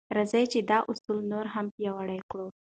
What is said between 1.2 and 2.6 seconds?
نور هم پیاوړی کړو.